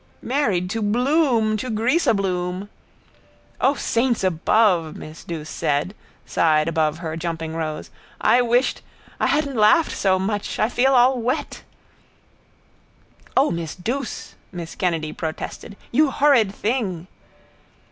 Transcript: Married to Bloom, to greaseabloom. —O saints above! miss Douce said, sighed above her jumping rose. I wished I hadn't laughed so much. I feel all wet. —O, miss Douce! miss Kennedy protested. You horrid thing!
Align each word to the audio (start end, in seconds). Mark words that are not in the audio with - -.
Married 0.23 0.67
to 0.71 0.81
Bloom, 0.81 1.57
to 1.57 1.69
greaseabloom. 1.69 2.69
—O 3.61 3.75
saints 3.75 4.23
above! 4.23 4.95
miss 4.97 5.23
Douce 5.23 5.47
said, 5.47 5.93
sighed 6.25 6.67
above 6.67 6.97
her 6.97 7.15
jumping 7.15 7.55
rose. 7.55 7.91
I 8.19 8.41
wished 8.41 8.81
I 9.19 9.27
hadn't 9.27 9.55
laughed 9.57 9.91
so 9.91 10.17
much. 10.17 10.57
I 10.57 10.69
feel 10.69 10.95
all 10.95 11.19
wet. 11.21 11.61
—O, 13.37 13.51
miss 13.51 13.75
Douce! 13.75 14.33
miss 14.51 14.73
Kennedy 14.73 15.13
protested. 15.13 15.77
You 15.91 16.09
horrid 16.09 16.51
thing! 16.51 17.05